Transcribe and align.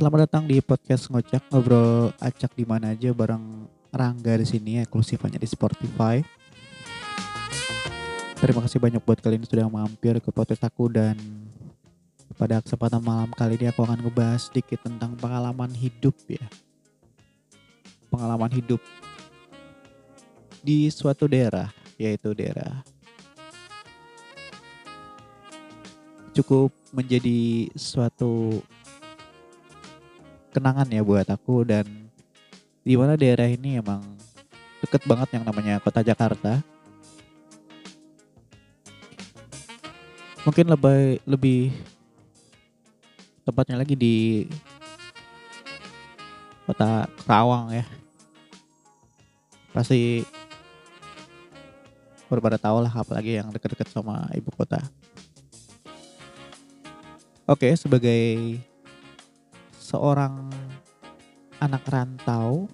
Selamat 0.00 0.24
datang 0.24 0.48
di 0.48 0.56
podcast 0.64 1.12
ngocak 1.12 1.44
ngobrol 1.52 2.08
acak 2.24 2.56
di 2.56 2.64
mana 2.64 2.96
aja 2.96 3.12
bareng 3.12 3.68
Rangga 3.92 4.32
di 4.40 4.48
sini 4.48 4.80
eksklusif 4.80 5.20
hanya 5.20 5.36
di 5.36 5.44
Spotify. 5.44 6.24
Terima 8.40 8.64
kasih 8.64 8.80
banyak 8.80 9.04
buat 9.04 9.20
kalian 9.20 9.44
sudah 9.44 9.68
mampir 9.68 10.16
ke 10.24 10.32
podcast 10.32 10.64
aku 10.64 10.88
dan 10.88 11.20
pada 12.32 12.64
kesempatan 12.64 13.04
malam 13.04 13.28
kali 13.36 13.60
ini 13.60 13.68
aku 13.68 13.84
akan 13.84 14.00
ngebahas 14.00 14.48
sedikit 14.48 14.80
tentang 14.88 15.20
pengalaman 15.20 15.68
hidup 15.76 16.16
ya. 16.24 16.48
Pengalaman 18.08 18.56
hidup 18.56 18.80
di 20.64 20.88
suatu 20.88 21.28
daerah 21.28 21.68
yaitu 22.00 22.32
daerah 22.32 22.80
cukup 26.32 26.72
menjadi 26.96 27.68
suatu 27.76 28.64
kenangan 30.50 30.90
ya 30.90 31.02
buat 31.06 31.26
aku 31.30 31.62
dan 31.62 31.86
di 32.82 32.94
mana 32.98 33.14
daerah 33.14 33.46
ini 33.46 33.78
emang 33.78 34.02
deket 34.82 35.02
banget 35.06 35.38
yang 35.38 35.44
namanya 35.46 35.78
kota 35.78 36.02
Jakarta. 36.02 36.58
Mungkin 40.42 40.72
lebih 40.72 41.20
lebih 41.28 41.60
tepatnya 43.44 43.76
lagi 43.78 43.94
di 43.94 44.16
kota 46.64 47.06
Kerawang 47.22 47.76
ya. 47.76 47.84
Pasti 49.70 50.24
baru 52.26 52.40
pada 52.40 52.58
tahu 52.58 52.86
lah 52.86 52.94
apalagi 52.94 53.42
yang 53.42 53.50
deket-deket 53.50 53.90
sama 53.90 54.26
ibu 54.34 54.50
kota. 54.54 54.80
Oke, 57.50 57.74
sebagai 57.74 58.62
seorang 59.90 60.46
anak 61.58 61.82
rantau, 61.90 62.70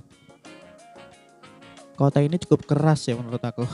kota 1.96 2.20
ini 2.20 2.36
cukup 2.36 2.68
keras 2.68 3.08
ya 3.08 3.16
menurut 3.16 3.40
aku. 3.40 3.64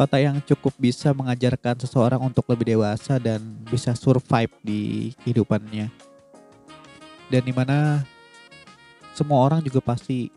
kota 0.00 0.16
yang 0.16 0.40
cukup 0.48 0.72
bisa 0.80 1.12
mengajarkan 1.12 1.76
seseorang 1.84 2.18
untuk 2.24 2.48
lebih 2.48 2.72
dewasa 2.74 3.20
dan 3.20 3.44
bisa 3.68 3.92
survive 3.92 4.50
di 4.64 5.12
kehidupannya. 5.20 5.92
Dan 7.28 7.42
di 7.44 7.52
mana 7.52 8.00
semua 9.12 9.44
orang 9.44 9.60
juga 9.60 9.84
pasti 9.84 10.32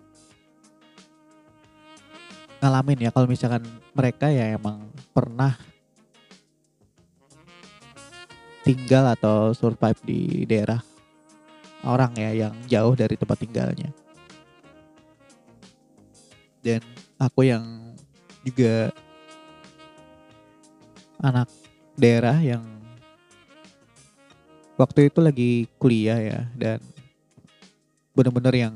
ngalamin 2.59 3.07
ya 3.07 3.11
kalau 3.11 3.27
misalkan 3.27 3.63
mereka 3.95 4.27
ya 4.27 4.51
emang 4.55 4.91
pernah 5.15 5.55
tinggal 8.65 9.13
atau 9.13 9.53
survive 9.53 10.01
di 10.01 10.41
daerah 10.49 10.81
orang 11.85 12.17
ya 12.17 12.33
yang 12.33 12.55
jauh 12.65 12.97
dari 12.97 13.13
tempat 13.13 13.37
tinggalnya. 13.37 13.93
Dan 16.65 16.81
aku 17.21 17.45
yang 17.45 17.93
juga 18.41 18.89
anak 21.21 21.45
daerah 21.93 22.41
yang 22.41 22.65
waktu 24.81 25.13
itu 25.13 25.19
lagi 25.21 25.51
kuliah 25.77 26.17
ya 26.17 26.41
dan 26.57 26.81
bener-bener 28.17 28.67
yang 28.67 28.75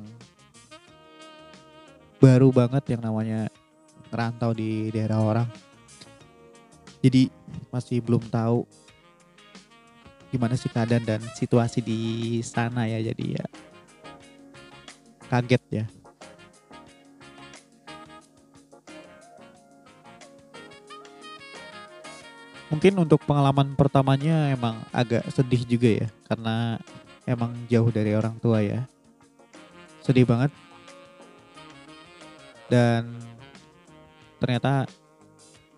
baru 2.21 2.53
banget 2.53 2.93
yang 2.93 3.01
namanya 3.01 3.49
ngerantau 4.13 4.53
di 4.53 4.93
daerah 4.93 5.17
orang. 5.17 5.49
Jadi 7.01 7.31
masih 7.73 8.05
belum 8.05 8.21
tahu 8.29 8.67
gimana 10.29 10.53
sih 10.53 10.69
keadaan 10.69 11.05
dan 11.05 11.21
situasi 11.33 11.81
di 11.81 11.99
sana 12.45 12.85
ya 12.85 13.01
jadi 13.01 13.41
ya 13.41 13.45
kaget 15.29 15.63
ya. 15.69 15.85
Mungkin 22.69 23.01
untuk 23.01 23.25
pengalaman 23.25 23.73
pertamanya 23.73 24.53
emang 24.53 24.77
agak 24.93 25.25
sedih 25.33 25.65
juga 25.65 26.05
ya 26.05 26.07
karena 26.29 26.77
emang 27.25 27.53
jauh 27.65 27.89
dari 27.89 28.13
orang 28.13 28.37
tua 28.37 28.61
ya. 28.61 28.85
Sedih 30.05 30.25
banget. 30.25 30.53
Dan 32.69 33.17
ternyata 34.37 34.85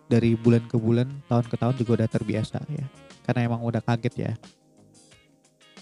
dari 0.08 0.36
bulan 0.36 0.68
ke 0.68 0.76
bulan 0.76 1.08
tahun 1.24 1.48
ke 1.48 1.56
tahun 1.56 1.74
juga 1.80 1.90
udah 2.04 2.08
terbiasa 2.12 2.60
ya 2.68 2.84
karena 3.26 3.46
emang 3.46 3.62
udah 3.62 3.82
kaget 3.82 4.14
ya. 4.30 4.32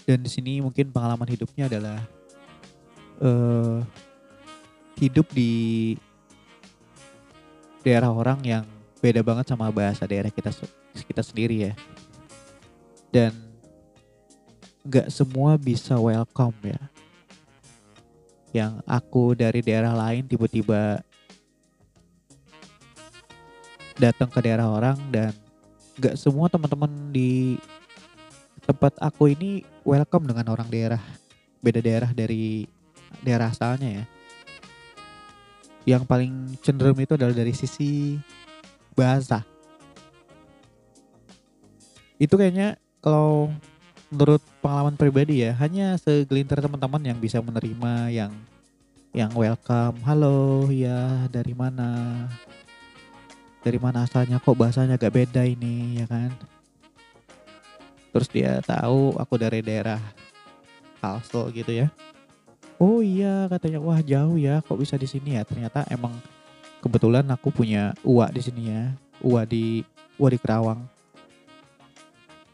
Dan 0.05 0.25
di 0.25 0.29
sini 0.29 0.61
mungkin 0.61 0.89
pengalaman 0.89 1.29
hidupnya 1.29 1.69
adalah 1.69 1.99
uh, 3.21 3.79
hidup 4.97 5.29
di 5.33 5.93
daerah 7.81 8.13
orang 8.13 8.41
yang 8.45 8.65
beda 9.01 9.25
banget 9.25 9.49
sama 9.49 9.69
bahasa 9.73 10.05
daerah 10.05 10.29
kita 10.29 10.53
kita 10.93 11.21
sendiri 11.25 11.69
ya. 11.69 11.73
Dan 13.09 13.33
nggak 14.85 15.09
semua 15.13 15.57
bisa 15.57 15.97
welcome 15.97 16.57
ya. 16.65 16.81
Yang 18.51 18.73
aku 18.83 19.33
dari 19.37 19.63
daerah 19.63 19.95
lain 19.95 20.27
tiba-tiba 20.27 20.99
datang 24.01 24.29
ke 24.33 24.39
daerah 24.41 24.65
orang 24.65 24.97
dan 25.13 25.31
gak 26.01 26.17
semua 26.17 26.49
teman-teman 26.49 26.89
di 27.13 27.61
tempat 28.65 28.97
aku 28.97 29.29
ini 29.29 29.61
welcome 29.85 30.25
dengan 30.25 30.49
orang 30.49 30.65
daerah 30.65 31.01
beda 31.61 31.77
daerah 31.77 32.09
dari 32.09 32.65
daerah 33.21 33.53
asalnya 33.53 34.01
ya. 34.01 34.05
Yang 35.85 36.03
paling 36.09 36.33
cenderung 36.65 36.97
itu 36.97 37.13
adalah 37.13 37.37
dari 37.37 37.53
sisi 37.53 38.17
bahasa. 38.97 39.45
Itu 42.17 42.37
kayaknya 42.37 42.77
kalau 43.01 43.49
menurut 44.13 44.41
pengalaman 44.61 44.97
pribadi 44.97 45.41
ya, 45.45 45.57
hanya 45.57 45.97
segelintir 45.97 46.61
teman-teman 46.61 47.01
yang 47.01 47.17
bisa 47.17 47.41
menerima 47.41 47.93
yang 48.13 48.33
yang 49.11 49.33
welcome, 49.33 49.97
halo 50.05 50.69
ya 50.69 51.25
dari 51.33 51.51
mana, 51.57 52.25
dari 53.61 53.77
mana 53.77 54.05
asalnya? 54.05 54.41
Kok 54.41 54.57
bahasanya 54.57 54.97
agak 54.97 55.13
beda 55.13 55.45
ini 55.45 56.01
ya 56.01 56.05
kan? 56.09 56.33
Terus 58.11 58.27
dia 58.27 58.59
tahu 58.65 59.15
aku 59.15 59.39
dari 59.39 59.63
daerah 59.63 60.01
Kalsel 60.99 61.53
gitu 61.55 61.71
ya. 61.71 61.87
Oh 62.81 62.99
iya 63.05 63.45
katanya 63.45 63.77
wah 63.77 64.01
jauh 64.01 64.41
ya 64.41 64.59
kok 64.65 64.77
bisa 64.77 64.97
di 64.97 65.05
sini 65.05 65.37
ya? 65.37 65.45
Ternyata 65.45 65.85
emang 65.87 66.17
kebetulan 66.81 67.23
aku 67.29 67.53
punya 67.53 67.93
uak 68.01 68.33
di 68.33 68.41
sini 68.41 68.73
ya 68.73 68.89
uak 69.21 69.45
di 69.47 69.85
uak 70.17 70.31
di 70.33 70.39
Kerawang. 70.41 70.81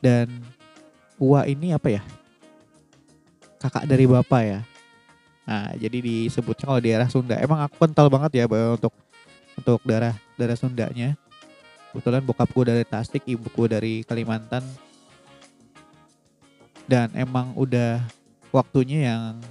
Dan 0.03 0.29
uak 1.17 1.47
ini 1.47 1.73
apa 1.73 1.89
ya? 1.89 2.03
Kakak 3.57 3.87
dari 3.89 4.05
bapak 4.05 4.41
ya. 4.45 4.59
Nah 5.47 5.71
jadi 5.79 5.97
disebutnya 6.03 6.67
kalau 6.67 6.81
daerah 6.83 7.07
Sunda. 7.07 7.39
Emang 7.39 7.63
aku 7.63 7.87
kental 7.87 8.11
banget 8.11 8.43
ya 8.43 8.45
untuk 8.51 8.93
untuk 9.57 9.81
darah 9.83 10.15
darah 10.37 10.55
Sundanya. 10.55 11.17
Kebetulan 11.91 12.21
bokapku 12.21 12.61
dari 12.61 12.85
Tasik, 12.85 13.25
ibuku 13.25 13.65
dari 13.65 14.05
Kalimantan. 14.05 14.61
Dan 16.87 17.11
emang 17.17 17.51
udah 17.57 17.99
waktunya 18.53 19.11
yang 19.11 19.41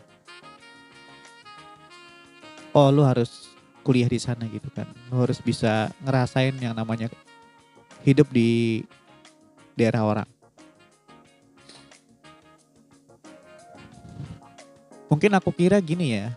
oh 2.73 2.89
lu 2.89 3.05
harus 3.05 3.51
kuliah 3.85 4.09
di 4.09 4.17
sana 4.23 4.47
gitu 4.49 4.71
kan. 4.73 4.89
Lu 5.11 5.21
harus 5.27 5.43
bisa 5.43 5.91
ngerasain 6.01 6.55
yang 6.63 6.73
namanya 6.73 7.11
hidup 8.07 8.31
di 8.31 8.83
daerah 9.75 10.07
orang. 10.07 10.29
Mungkin 15.07 15.39
aku 15.39 15.55
kira 15.55 15.79
gini 15.79 16.19
ya, 16.19 16.35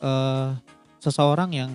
uh, 0.00 0.56
seseorang 1.04 1.52
yang 1.52 1.72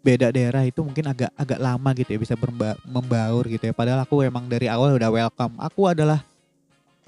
beda 0.00 0.30
daerah 0.30 0.62
itu 0.64 0.80
mungkin 0.80 1.10
agak 1.10 1.30
agak 1.34 1.58
lama 1.58 1.90
gitu 1.96 2.14
ya 2.14 2.18
bisa 2.20 2.34
bermba, 2.38 2.78
membaur 2.86 3.44
gitu 3.50 3.68
ya. 3.68 3.74
Padahal 3.74 4.00
aku 4.02 4.22
emang 4.22 4.46
dari 4.46 4.70
awal 4.70 4.94
udah 4.94 5.10
welcome. 5.10 5.54
Aku 5.58 5.90
adalah 5.90 6.22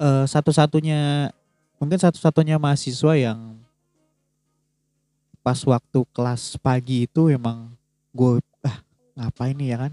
uh, 0.00 0.24
satu-satunya 0.26 1.30
mungkin 1.80 1.96
satu-satunya 1.96 2.60
mahasiswa 2.60 3.16
yang 3.16 3.56
pas 5.40 5.56
waktu 5.64 6.00
kelas 6.12 6.60
pagi 6.60 7.08
itu 7.08 7.32
emang 7.32 7.72
gue 8.12 8.44
ah 8.60 8.84
ngapain 9.16 9.56
nih 9.56 9.72
ya 9.72 9.76
kan 9.88 9.92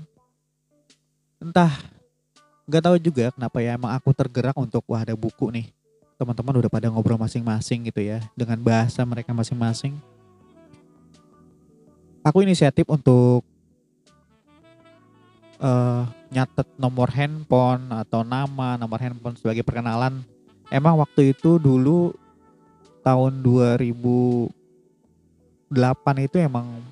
entah 1.39 1.71
nggak 2.67 2.83
tahu 2.83 2.97
juga 3.00 3.31
kenapa 3.31 3.63
ya 3.63 3.79
emang 3.79 3.95
aku 3.95 4.11
tergerak 4.11 4.51
untuk 4.59 4.83
wah 4.91 5.00
ada 5.00 5.15
buku 5.15 5.47
nih 5.47 5.71
teman-teman 6.19 6.59
udah 6.59 6.71
pada 6.71 6.91
ngobrol 6.91 7.15
masing-masing 7.15 7.88
gitu 7.88 8.03
ya 8.03 8.19
dengan 8.35 8.59
bahasa 8.59 9.00
mereka 9.07 9.31
masing-masing 9.31 9.95
aku 12.27 12.44
inisiatif 12.44 12.83
untuk 12.91 13.47
uh, 15.63 16.03
nyatet 16.27 16.68
nomor 16.75 17.07
handphone 17.15 17.88
atau 17.88 18.27
nama 18.27 18.75
nomor 18.75 19.00
handphone 19.00 19.39
sebagai 19.39 19.63
perkenalan. 19.63 20.19
Emang 20.68 21.00
waktu 21.00 21.31
itu 21.31 21.56
dulu 21.56 22.12
tahun 23.00 23.39
2008 23.39 24.51
itu 26.27 26.38
emang 26.44 26.83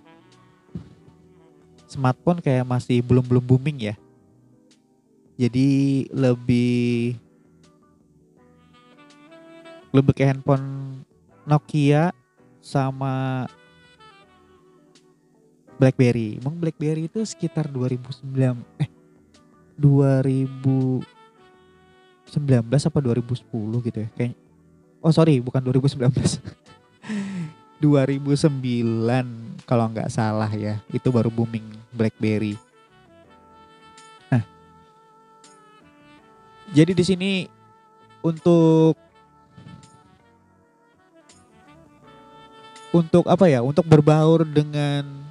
smartphone 1.92 2.40
kayak 2.40 2.64
masih 2.64 3.04
belum 3.04 3.28
belum 3.28 3.44
booming 3.44 3.92
ya. 3.92 3.96
Jadi 5.36 6.08
lebih 6.16 7.20
lebih 9.92 10.14
ke 10.16 10.24
handphone 10.24 11.00
Nokia 11.44 12.16
sama 12.64 13.46
BlackBerry. 15.75 16.39
Emang 16.39 16.56
BlackBerry 16.56 17.12
itu 17.12 17.19
sekitar 17.24 17.68
2009 17.68 18.24
eh 18.80 18.89
2019 19.75 21.04
apa 22.63 23.00
2010 23.04 23.88
gitu 23.92 23.98
ya 24.00 24.10
kayak 24.16 24.36
Oh 25.06 25.13
sorry 25.13 25.38
bukan 25.38 25.62
2019 25.62 26.10
2009 27.77 27.77
kalau 29.69 29.86
nggak 29.92 30.10
salah 30.10 30.50
ya 30.50 30.81
itu 30.89 31.13
baru 31.13 31.30
booming 31.30 31.66
BlackBerry. 31.94 32.57
Nah, 34.33 34.42
jadi 36.74 36.92
di 36.98 37.04
sini 37.06 37.31
untuk 38.25 38.98
untuk 42.95 43.30
apa 43.30 43.45
ya? 43.45 43.62
Untuk 43.62 43.86
berbaur 43.86 44.42
dengan 44.48 45.25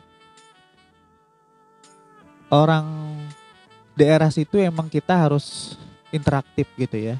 orang 2.51 2.87
daerah 3.95 4.29
situ 4.29 4.59
emang 4.61 4.91
kita 4.91 5.15
harus 5.15 5.79
interaktif 6.11 6.69
gitu 6.77 6.97
ya. 6.97 7.17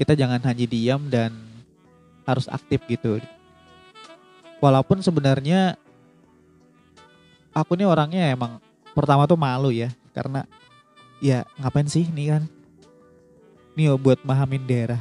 Kita 0.00 0.16
jangan 0.16 0.40
hanya 0.40 0.66
diam 0.66 1.10
dan 1.12 1.34
harus 2.24 2.48
aktif 2.48 2.80
gitu. 2.88 3.20
Walaupun 4.60 5.00
sebenarnya 5.00 5.76
aku 7.50 7.74
nih 7.74 7.88
orangnya 7.88 8.30
emang 8.32 8.62
pertama 8.94 9.26
tuh 9.26 9.38
malu 9.38 9.70
ya 9.74 9.90
karena 10.14 10.46
ya 11.22 11.46
ngapain 11.60 11.86
sih 11.86 12.06
nih 12.10 12.36
kan 12.36 12.42
nih 13.78 13.94
buat 13.98 14.18
mahamin 14.26 14.66
daerah 14.66 15.00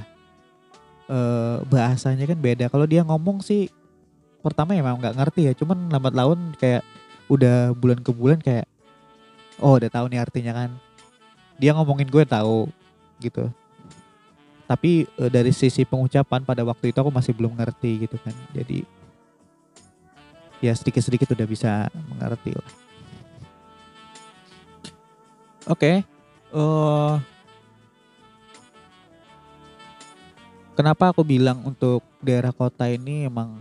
e, 1.09 1.18
bahasanya 1.65 2.25
kan 2.30 2.38
beda 2.38 2.65
kalau 2.69 2.86
dia 2.86 3.01
ngomong 3.01 3.41
sih 3.41 3.71
pertama 4.39 4.77
emang 4.77 5.00
nggak 5.01 5.15
ngerti 5.18 5.41
ya 5.51 5.53
cuman 5.57 5.89
lambat 5.89 6.13
laun 6.15 6.39
kayak 6.57 6.86
udah 7.27 7.74
bulan 7.75 8.00
ke 8.01 8.12
bulan 8.13 8.39
kayak 8.39 8.65
oh 9.60 9.78
udah 9.80 9.92
tahu 9.92 10.06
nih 10.12 10.20
artinya 10.20 10.54
kan. 10.56 10.72
Dia 11.60 11.76
ngomongin 11.76 12.08
gue 12.08 12.24
tahu 12.24 12.72
gitu. 13.20 13.52
Tapi 14.66 15.06
e, 15.06 15.24
dari 15.28 15.52
sisi 15.52 15.84
pengucapan 15.84 16.46
pada 16.46 16.64
waktu 16.64 16.94
itu 16.94 16.98
aku 17.00 17.12
masih 17.12 17.36
belum 17.36 17.58
ngerti 17.60 18.08
gitu 18.08 18.18
kan. 18.22 18.36
Jadi 18.56 18.88
ya 20.60 20.76
sedikit-sedikit 20.76 21.36
udah 21.36 21.48
bisa 21.48 21.88
mengerti 22.12 22.52
lah. 22.56 22.70
Oke 25.70 25.86
okay. 25.86 25.96
uh, 26.56 26.60
eh, 26.60 27.16
kenapa 30.80 31.12
aku 31.12 31.22
bilang 31.28 31.62
untuk 31.68 32.02
daerah 32.24 32.56
kota 32.56 32.88
ini 32.88 33.28
emang 33.28 33.60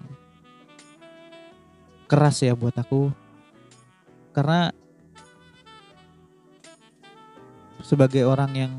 keras 2.09 2.41
ya 2.43 2.57
buat 2.57 2.75
aku? 2.79 3.13
Karena 4.33 4.73
sebagai 7.89 8.29
orang 8.29 8.53
yang 8.53 8.73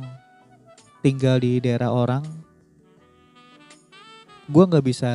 tinggal 1.01 1.41
di 1.41 1.57
daerah 1.57 1.89
orang 1.89 2.21
gue 4.45 4.63
nggak 4.69 4.85
bisa 4.85 5.09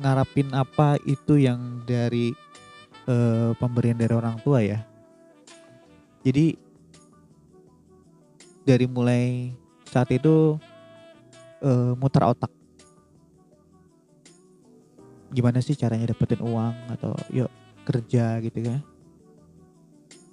ngarapin 0.00 0.48
apa 0.56 0.96
itu 1.04 1.36
yang 1.36 1.84
dari 1.84 2.32
uh, 3.10 3.52
pemberian 3.60 3.98
dari 3.98 4.14
orang 4.14 4.38
tua 4.40 4.62
ya. 4.62 4.84
Jadi 6.22 6.54
dari 8.62 8.86
mulai 8.86 9.52
saat 9.88 10.12
itu 10.12 10.60
uh, 11.64 11.92
muter 11.96 12.24
otak. 12.24 12.52
Gimana 15.32 15.60
sih 15.64 15.76
caranya 15.76 16.12
dapetin 16.12 16.40
uang 16.44 16.76
atau 16.94 17.12
yuk 17.32 17.50
kerja 17.88 18.38
gitu 18.44 18.64
kan. 18.64 18.80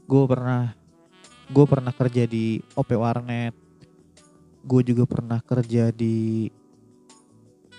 Gue 0.06 0.24
pernah 0.30 0.85
gue 1.50 1.65
pernah 1.69 1.94
kerja 1.94 2.25
di 2.25 2.62
OP 2.74 2.89
warnet. 2.97 3.53
Gue 4.65 4.81
juga 4.81 5.06
pernah 5.06 5.38
kerja 5.45 5.94
di 5.94 6.50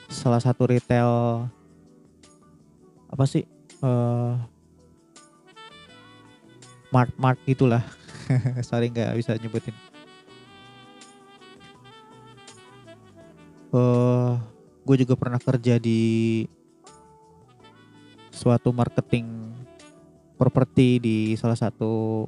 salah 0.06 0.38
satu 0.38 0.70
retail 0.70 1.42
apa 3.10 3.24
sih 3.26 3.42
uh, 3.82 4.38
mart 6.94 7.10
mart 7.18 7.38
gitulah 7.42 7.82
sorry 8.66 8.86
nggak 8.90 9.18
bisa 9.18 9.34
nyebutin. 9.38 9.74
Uh, 13.74 14.38
gue 14.86 15.02
juga 15.02 15.18
pernah 15.18 15.42
kerja 15.42 15.82
di 15.82 16.46
suatu 18.30 18.70
marketing 18.70 19.26
properti 20.38 21.02
di 21.02 21.16
salah 21.34 21.58
satu 21.58 22.24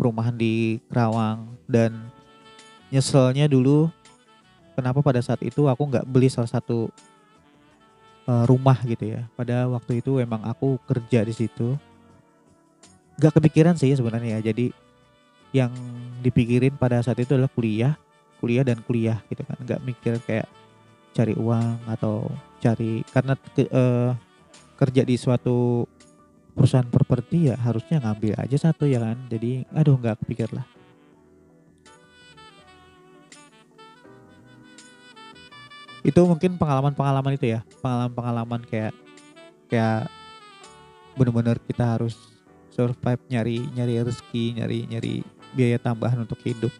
perumahan 0.00 0.32
di 0.32 0.80
Kerawang. 0.88 1.60
Dan 1.68 2.08
nyeselnya 2.88 3.44
dulu 3.44 3.92
kenapa 4.72 5.04
pada 5.04 5.20
saat 5.20 5.44
itu 5.44 5.68
aku 5.68 5.82
nggak 5.84 6.08
beli 6.08 6.32
salah 6.32 6.48
satu 6.48 6.88
uh, 8.24 8.48
rumah 8.48 8.80
gitu 8.88 9.12
ya. 9.12 9.28
Pada 9.36 9.68
waktu 9.68 10.00
itu 10.00 10.16
emang 10.16 10.40
aku 10.48 10.80
kerja 10.88 11.20
di 11.20 11.36
situ. 11.36 11.76
Nggak 13.20 13.36
kepikiran 13.36 13.76
sih 13.76 13.92
sebenarnya. 13.92 14.40
Ya 14.40 14.48
jadi 14.48 14.72
yang 15.52 15.76
dipikirin 16.24 16.80
pada 16.80 17.04
saat 17.04 17.20
itu 17.20 17.36
adalah 17.36 17.52
kuliah 17.52 18.00
kuliah 18.40 18.64
dan 18.64 18.80
kuliah 18.80 19.20
gitu 19.28 19.44
kan. 19.44 19.60
Nggak 19.60 19.80
mikir 19.84 20.14
kayak 20.24 20.48
cari 21.12 21.36
uang 21.36 21.76
atau 21.84 22.24
cari 22.64 23.04
karena 23.12 23.36
uh, 23.76 24.16
kerja 24.80 25.02
di 25.04 25.20
suatu 25.20 25.84
perusahaan 26.60 26.84
properti 26.84 27.48
ya 27.48 27.56
harusnya 27.56 28.04
ngambil 28.04 28.36
aja 28.36 28.68
satu 28.68 28.84
ya 28.84 29.00
kan. 29.00 29.16
Jadi 29.32 29.64
aduh 29.72 29.96
nggak 29.96 30.20
kepikir 30.20 30.52
lah. 30.52 30.68
Itu 36.04 36.20
mungkin 36.28 36.60
pengalaman-pengalaman 36.60 37.40
itu 37.40 37.56
ya. 37.56 37.64
Pengalaman-pengalaman 37.80 38.60
kayak 38.68 38.92
kayak 39.72 40.12
bener-bener 41.16 41.56
kita 41.64 41.96
harus 41.96 42.12
survive 42.76 43.24
nyari 43.32 43.64
nyari 43.72 44.04
rezeki 44.04 44.60
nyari 44.60 44.78
nyari 44.84 45.14
biaya 45.56 45.80
tambahan 45.80 46.28
untuk 46.28 46.44
hidup. 46.44 46.72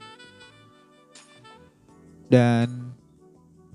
Dan 2.29 2.93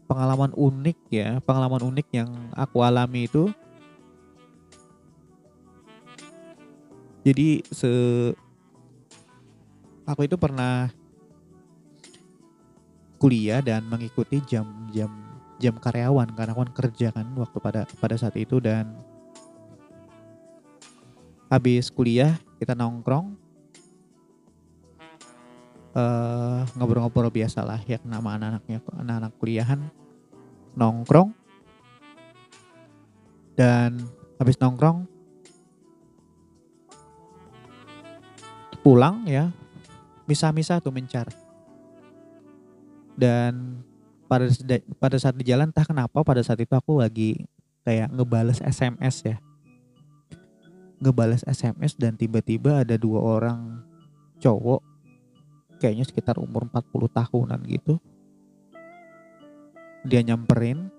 pengalaman 0.05 0.53
unik 0.53 0.97
ya 1.09 1.41
pengalaman 1.41 1.81
unik 1.81 2.07
yang 2.13 2.29
aku 2.53 2.85
alami 2.85 3.25
itu 3.25 3.49
jadi 7.25 7.65
se 7.73 7.89
aku 10.05 10.29
itu 10.29 10.37
pernah 10.37 10.93
kuliah 13.17 13.65
dan 13.65 13.81
mengikuti 13.89 14.37
jam-jam 14.45 15.09
jam 15.57 15.75
karyawan 15.81 16.29
karyawan 16.35 16.69
kerja 16.75 17.09
kan 17.09 17.25
waktu 17.33 17.57
pada 17.57 17.81
pada 17.97 18.15
saat 18.19 18.37
itu 18.37 18.61
dan 18.61 18.93
habis 21.49 21.89
kuliah 21.89 22.37
kita 22.61 22.77
nongkrong 22.77 23.33
uh, 25.95 26.61
ngobrol-ngobrol 26.77 27.31
biasa 27.33 27.65
lah 27.65 27.81
ya 27.87 27.97
nama 28.05 28.37
anak-anaknya 28.37 28.79
anak-anak 29.01 29.31
kuliahan 29.41 29.81
nongkrong. 30.75 31.31
Dan 33.55 34.03
habis 34.35 34.59
nongkrong 34.59 35.07
pulang 38.85 39.25
ya 39.25 39.49
misah-misah 40.29 40.77
tuh 40.77 40.93
mencar. 40.93 41.25
Dan 43.17 43.81
pada 44.29 44.45
pada 45.01 45.17
saat 45.17 45.33
di 45.33 45.47
jalan 45.47 45.73
entah 45.73 45.87
kenapa 45.87 46.21
pada 46.21 46.45
saat 46.45 46.61
itu 46.61 46.73
aku 46.77 47.01
lagi 47.01 47.49
kayak 47.81 48.13
ngebales 48.13 48.61
SMS 48.61 49.25
ya. 49.25 49.37
Ngebales 51.01 51.41
SMS 51.49 51.97
dan 51.97 52.13
tiba-tiba 52.13 52.85
ada 52.85 52.93
dua 52.93 53.41
orang 53.41 53.81
cowok 54.37 54.81
kayaknya 55.79 56.05
sekitar 56.07 56.37
umur 56.39 56.67
40 56.71 57.11
tahunan 57.11 57.59
gitu 57.67 57.99
dia 60.05 60.21
nyamperin 60.21 60.93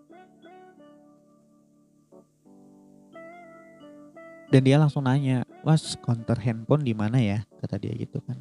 dan 4.47 4.61
dia 4.63 4.79
langsung 4.79 5.03
nanya 5.03 5.43
mas 5.67 5.99
counter 5.99 6.39
handphone 6.39 6.87
di 6.87 6.95
mana 6.95 7.19
ya? 7.19 7.43
Kata 7.59 7.83
dia 7.83 7.91
gitu 7.99 8.23
kan. 8.23 8.39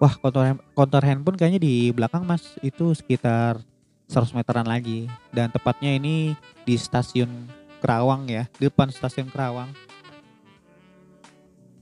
Wah 0.00 0.12
counter 0.16 0.56
counter 0.72 1.02
handphone 1.04 1.36
kayaknya 1.36 1.60
di 1.60 1.92
belakang 1.92 2.24
mas. 2.24 2.56
Itu 2.64 2.96
sekitar 2.96 3.60
100 4.08 4.32
meteran 4.32 4.64
lagi. 4.64 5.04
Dan 5.32 5.52
tepatnya 5.52 5.92
ini 5.92 6.32
di 6.64 6.74
stasiun 6.80 7.28
Kerawang 7.76 8.24
ya 8.32 8.48
depan 8.56 8.88
stasiun 8.88 9.28
Kerawang. 9.28 9.68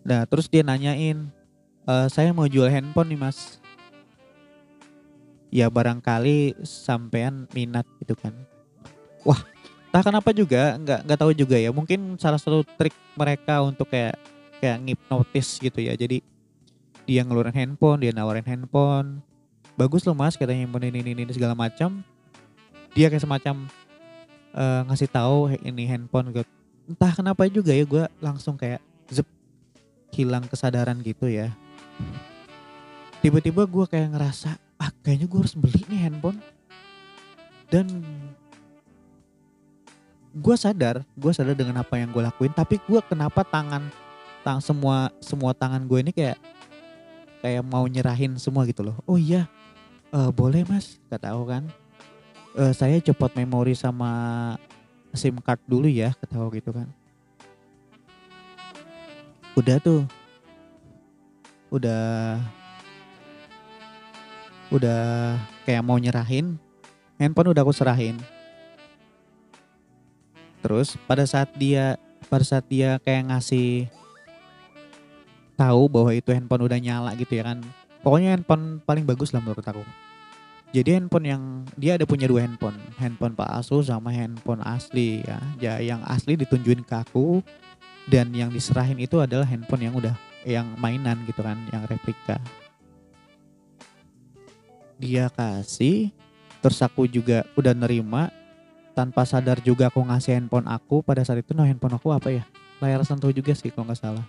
Nah 0.02 0.26
terus 0.26 0.50
dia 0.50 0.66
nanyain 0.66 1.30
e, 1.86 1.94
saya 2.10 2.34
mau 2.34 2.50
jual 2.50 2.66
handphone 2.66 3.14
nih 3.14 3.20
mas. 3.30 3.62
Ya 5.54 5.70
barangkali 5.70 6.66
sampean 6.66 7.46
minat 7.54 7.86
gitu 8.02 8.18
kan. 8.18 8.34
Wah 9.22 9.53
tak 9.94 10.10
kenapa 10.10 10.34
juga 10.34 10.74
nggak 10.74 11.06
nggak 11.06 11.18
tahu 11.22 11.30
juga 11.38 11.54
ya. 11.54 11.70
Mungkin 11.70 12.18
salah 12.18 12.42
satu 12.42 12.66
trik 12.74 12.90
mereka 13.14 13.62
untuk 13.62 13.86
kayak 13.86 14.18
kayak 14.58 14.82
ngipnotis 14.82 15.62
gitu 15.62 15.78
ya. 15.78 15.94
Jadi 15.94 16.18
dia 17.06 17.22
ngeluarin 17.22 17.54
handphone 17.54 18.02
dia 18.02 18.10
nawarin 18.10 18.42
handphone. 18.42 19.22
Bagus 19.78 20.02
loh 20.02 20.18
mas 20.18 20.34
katanya 20.34 20.66
handphone 20.66 20.90
ini 20.90 20.98
ini, 20.98 21.22
ini 21.22 21.30
segala 21.30 21.54
macam. 21.54 22.02
Dia 22.90 23.06
kayak 23.06 23.22
semacam 23.22 23.70
uh, 24.50 24.82
ngasih 24.90 25.06
tahu 25.14 25.54
ini 25.62 25.86
handphone 25.86 26.34
gitu 26.34 26.50
entah 26.84 27.12
kenapa 27.16 27.48
juga 27.48 27.72
ya 27.72 27.84
gue 27.88 28.04
langsung 28.20 28.60
kayak 28.60 28.82
zep 29.08 29.24
hilang 30.10 30.44
kesadaran 30.50 31.00
gitu 31.00 31.30
ya. 31.30 31.54
Tiba-tiba 33.22 33.64
gue 33.64 33.84
kayak 33.88 34.10
ngerasa 34.10 34.58
ah 34.76 34.90
kayaknya 35.00 35.26
gue 35.30 35.38
harus 35.38 35.56
beli 35.56 35.80
nih 35.88 36.00
handphone. 36.10 36.38
Dan 37.72 38.04
gue 40.34 40.56
sadar 40.58 41.06
gue 41.14 41.32
sadar 41.32 41.54
dengan 41.54 41.78
apa 41.78 41.94
yang 41.94 42.10
gue 42.10 42.18
lakuin 42.18 42.50
tapi 42.50 42.82
gue 42.82 43.00
kenapa 43.06 43.46
tangan 43.46 43.86
tang 44.42 44.58
semua 44.58 45.08
semua 45.22 45.54
tangan 45.54 45.86
gue 45.86 45.98
ini 46.02 46.10
kayak 46.10 46.36
kayak 47.44 47.60
mau 47.60 47.84
nyerahin 47.84 48.40
semua 48.40 48.64
gitu 48.64 48.80
loh. 48.80 48.96
Oh 49.04 49.20
iya 49.20 49.44
uh, 50.16 50.32
boleh 50.32 50.64
mas 50.64 50.96
kata 51.12 51.36
aku 51.36 51.44
kan. 51.48 51.64
Uh, 52.54 52.72
saya 52.72 53.02
copot 53.04 53.28
memori 53.36 53.76
sama 53.76 54.54
sim 55.12 55.34
card 55.44 55.60
dulu 55.68 55.84
ya 55.84 56.16
kata 56.16 56.40
aku 56.40 56.56
gitu 56.56 56.72
kan. 56.72 56.88
Udah 59.54 59.76
tuh. 59.78 60.02
Udah 61.68 62.40
udah 64.72 65.36
kayak 65.68 65.84
mau 65.84 66.00
nyerahin 66.00 66.56
handphone 67.20 67.52
udah 67.52 67.62
aku 67.62 67.76
serahin 67.76 68.16
Terus 70.64 70.96
pada 71.04 71.28
saat 71.28 71.52
dia 71.60 72.00
pada 72.32 72.40
saat 72.40 72.64
dia 72.72 72.96
kayak 73.04 73.28
ngasih 73.28 73.84
tahu 75.60 75.92
bahwa 75.92 76.10
itu 76.16 76.32
handphone 76.32 76.64
udah 76.64 76.80
nyala 76.80 77.12
gitu 77.20 77.36
ya 77.36 77.52
kan. 77.52 77.60
Pokoknya 78.00 78.32
handphone 78.32 78.80
paling 78.80 79.04
bagus 79.04 79.36
lah 79.36 79.44
menurut 79.44 79.60
aku. 79.60 79.84
Jadi 80.74 80.96
handphone 80.98 81.26
yang 81.28 81.42
dia 81.78 81.94
ada 81.94 82.02
punya 82.08 82.26
dua 82.26 82.42
handphone, 82.42 82.74
handphone 82.98 83.36
Pak 83.36 83.46
Asus 83.60 83.92
sama 83.92 84.10
handphone 84.10 84.64
asli 84.64 85.22
ya. 85.22 85.38
Ya 85.60 85.74
yang 85.84 86.00
asli 86.08 86.34
ditunjukin 86.34 86.82
ke 86.82 86.96
aku 86.96 87.44
dan 88.08 88.32
yang 88.32 88.48
diserahin 88.48 88.98
itu 88.98 89.20
adalah 89.20 89.44
handphone 89.44 89.84
yang 89.84 89.94
udah 89.94 90.16
yang 90.48 90.66
mainan 90.80 91.20
gitu 91.28 91.44
kan, 91.44 91.60
yang 91.70 91.84
replika. 91.86 92.40
Dia 94.96 95.28
kasih 95.28 96.08
terus 96.64 96.80
aku 96.80 97.04
juga 97.04 97.44
udah 97.54 97.76
nerima 97.76 98.32
tanpa 98.94 99.26
sadar 99.26 99.58
juga 99.58 99.90
aku 99.90 100.00
ngasih 100.06 100.38
handphone 100.38 100.70
aku 100.70 101.02
pada 101.02 101.26
saat 101.26 101.42
itu 101.42 101.50
no 101.52 101.66
handphone 101.66 101.98
aku 101.98 102.14
apa 102.14 102.30
ya? 102.30 102.44
Layar 102.78 103.02
sentuh 103.02 103.34
juga 103.34 103.50
sih 103.52 103.74
kalau 103.74 103.90
nggak 103.90 103.98
salah. 103.98 104.26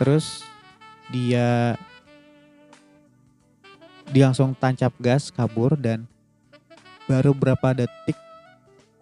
Terus 0.00 0.48
dia 1.12 1.76
dia 4.08 4.24
langsung 4.24 4.56
tancap 4.56 4.96
gas 4.96 5.28
kabur 5.28 5.76
dan 5.76 6.08
baru 7.04 7.36
berapa 7.36 7.76
detik 7.76 8.16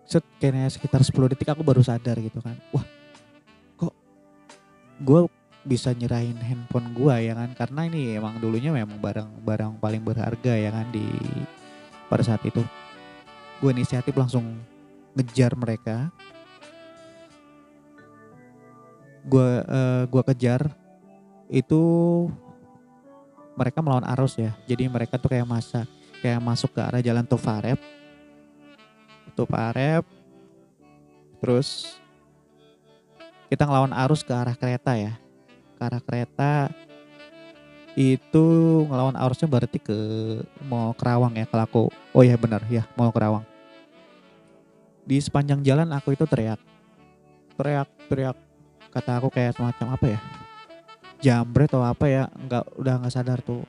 set 0.06 0.22
kayaknya 0.38 0.70
sekitar 0.70 1.02
10 1.02 1.34
detik 1.34 1.50
aku 1.50 1.62
baru 1.62 1.82
sadar 1.82 2.18
gitu 2.18 2.42
kan. 2.42 2.58
Wah 2.74 2.86
kok 3.78 3.94
gue 5.02 5.20
bisa 5.66 5.94
nyerahin 5.94 6.38
handphone 6.38 6.90
gue 6.94 7.14
ya 7.30 7.34
kan? 7.38 7.50
Karena 7.54 7.86
ini 7.86 8.18
emang 8.18 8.42
dulunya 8.42 8.74
memang 8.74 8.98
barang-barang 8.98 9.78
paling 9.78 10.02
berharga 10.02 10.54
ya 10.58 10.70
kan 10.74 10.90
di 10.90 11.06
pada 12.06 12.22
saat 12.22 12.42
itu. 12.46 12.62
Gue 13.62 13.70
inisiatif 13.72 14.12
langsung 14.12 14.44
ngejar 15.16 15.56
mereka. 15.56 16.10
Gue 19.26 19.62
uh, 19.64 20.04
gue 20.06 20.22
kejar. 20.34 20.70
Itu 21.46 21.82
mereka 23.56 23.80
melawan 23.80 24.06
arus 24.16 24.36
ya. 24.36 24.52
Jadi 24.68 24.86
mereka 24.90 25.16
tuh 25.16 25.32
kayak 25.32 25.48
masa 25.48 25.88
kayak 26.20 26.40
masuk 26.40 26.72
ke 26.72 26.80
arah 26.80 27.04
jalan 27.04 27.28
Tofarep 27.28 27.78
Tofarep 29.36 30.02
terus 31.44 32.00
kita 33.52 33.68
ngelawan 33.68 33.94
arus 33.94 34.26
ke 34.26 34.32
arah 34.34 34.56
kereta 34.58 34.96
ya. 34.98 35.14
Ke 35.76 35.82
arah 35.86 36.02
kereta 36.02 36.72
itu 37.96 38.44
ngelawan 38.92 39.16
arusnya 39.16 39.48
berarti 39.48 39.80
ke 39.80 39.96
mau 40.68 40.92
Kerawang 40.92 41.32
ya 41.32 41.48
kalau 41.48 41.64
aku 41.64 41.82
oh 42.12 42.20
ya 42.22 42.36
benar. 42.36 42.60
Ya 42.68 42.84
mau 42.92 43.08
Kerawang. 43.08 43.48
Di 45.08 45.16
sepanjang 45.16 45.64
jalan 45.64 45.88
aku 45.96 46.12
itu 46.12 46.28
teriak. 46.28 46.60
Teriak 47.56 47.88
teriak. 48.12 48.36
Kata 48.92 49.16
aku 49.16 49.32
kayak 49.32 49.56
semacam 49.56 49.96
apa 49.96 50.06
ya? 50.12 50.20
Jambret 51.24 51.72
atau 51.72 51.80
apa 51.80 52.04
ya? 52.04 52.28
Nggak 52.36 52.64
udah 52.76 52.94
nggak 53.00 53.14
sadar 53.16 53.40
tuh. 53.40 53.64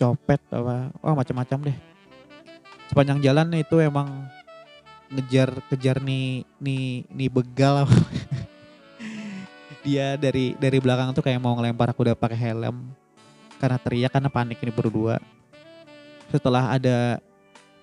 Copet 0.00 0.40
apa? 0.48 0.88
Oh 1.04 1.12
macam-macam 1.12 1.68
deh. 1.68 1.76
Sepanjang 2.88 3.20
jalan 3.20 3.60
itu 3.60 3.76
emang 3.76 4.08
ngejar 5.12 5.52
kejar 5.68 6.00
nih 6.00 6.46
nih 6.62 7.02
nih 7.10 7.28
begal 7.28 7.82
dia 9.84 10.14
dari 10.14 10.54
dari 10.54 10.78
belakang 10.78 11.10
tuh 11.10 11.24
kayak 11.26 11.42
mau 11.42 11.58
ngelempar 11.58 11.90
aku 11.90 12.06
udah 12.06 12.14
pakai 12.14 12.38
helm 12.38 12.94
karena 13.60 13.76
teriak 13.76 14.10
karena 14.16 14.32
panik 14.32 14.64
ini 14.64 14.72
berdua. 14.72 15.20
Setelah 16.32 16.72
ada 16.72 17.20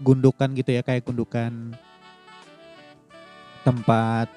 gundukan 0.02 0.50
gitu 0.58 0.74
ya 0.74 0.82
kayak 0.82 1.06
gundukan 1.06 1.78
tempat 3.62 4.30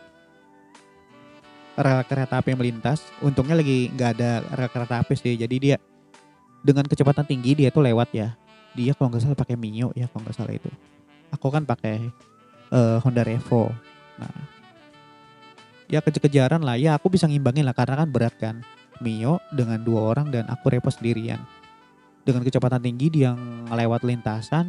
rel 1.80 2.02
kereta 2.04 2.44
api 2.44 2.52
yang 2.52 2.61
melintas 2.61 3.00
untungnya 3.25 3.56
lagi 3.56 3.88
nggak 3.88 4.11
ada 4.20 4.44
rel 4.52 4.68
kereta 4.68 5.00
api 5.00 5.16
sih. 5.16 5.40
Jadi 5.40 5.56
dia 5.56 5.76
dengan 6.61 6.85
kecepatan 6.85 7.25
tinggi 7.25 7.56
dia 7.56 7.73
tuh 7.73 7.80
lewat 7.80 8.12
ya. 8.12 8.37
Dia 8.76 8.92
kalau 8.92 9.09
nggak 9.11 9.25
salah 9.25 9.38
pakai 9.38 9.56
Mio 9.56 9.97
ya 9.97 10.06
kalau 10.12 10.28
nggak 10.28 10.37
salah 10.37 10.52
itu. 10.52 10.68
Aku 11.32 11.49
kan 11.49 11.64
pakai 11.64 12.12
uh, 12.68 13.00
Honda 13.00 13.25
Revo. 13.25 13.73
Nah 14.20 14.61
ya 15.88 16.04
kejar-kejaran 16.04 16.61
lah. 16.61 16.76
Ya 16.76 16.94
aku 16.99 17.09
bisa 17.09 17.25
ngimbangin 17.25 17.64
lah 17.64 17.75
karena 17.75 18.04
kan 18.04 18.09
berat 18.12 18.37
kan 18.37 18.61
Mio 19.00 19.40
dengan 19.49 19.80
dua 19.80 20.12
orang 20.12 20.28
dan 20.28 20.45
aku 20.52 20.69
Repo 20.69 20.92
sendirian. 20.92 21.40
Dengan 22.21 22.45
kecepatan 22.45 22.85
tinggi 22.85 23.09
dia 23.09 23.33
ngelewat 23.73 24.04
lintasan, 24.04 24.69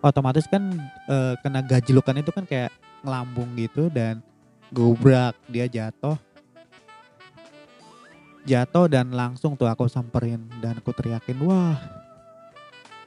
otomatis 0.00 0.48
kan 0.48 0.72
e, 1.06 1.36
kena 1.44 1.60
gajlukan 1.60 2.16
itu 2.16 2.32
kan 2.32 2.44
kayak 2.48 2.72
ngelambung 3.04 3.52
gitu 3.56 3.92
dan 3.92 4.24
gubrak 4.72 5.36
dia 5.52 5.68
jatuh. 5.68 6.16
Jatuh 8.48 8.88
dan 8.88 9.12
langsung 9.12 9.52
tuh 9.60 9.68
aku 9.68 9.84
samperin 9.84 10.40
dan 10.64 10.80
aku 10.80 10.96
teriakin 10.96 11.36
wah 11.44 11.76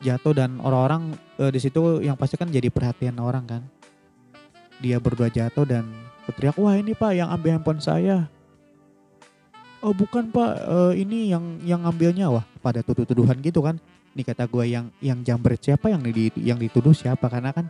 jatuh. 0.05 0.37
Dan 0.37 0.61
orang-orang 0.61 1.17
e, 1.41 1.49
di 1.49 1.57
situ 1.57 2.05
yang 2.05 2.13
pasti 2.13 2.37
kan 2.37 2.47
jadi 2.53 2.69
perhatian 2.69 3.17
orang 3.17 3.45
kan. 3.49 3.63
Dia 4.77 5.01
berdua 5.01 5.33
jatuh 5.33 5.65
dan 5.65 5.89
teriak 6.37 6.61
wah 6.61 6.77
ini 6.77 6.93
pak 6.93 7.17
yang 7.17 7.33
ambil 7.33 7.57
handphone 7.57 7.81
saya 7.81 8.29
oh 9.83 9.93
bukan 9.93 10.31
pak. 10.31 10.51
Uh, 10.65 10.93
ini 10.95 11.29
yang 11.29 11.59
yang 11.61 11.83
ngambilnya 11.83 12.31
wah 12.31 12.45
pada 12.63 12.79
tuduh-tuduhan 12.81 13.37
gitu 13.43 13.59
kan? 13.61 13.77
Ini 14.15 14.21
kata 14.23 14.47
gue 14.47 14.65
yang 14.71 14.87
yang 15.03 15.19
jambret 15.21 15.59
siapa? 15.59 15.91
Yang 15.91 16.01
di 16.15 16.25
yang 16.41 16.57
dituduh 16.57 16.95
siapa? 16.95 17.27
Karena 17.27 17.51
kan 17.51 17.67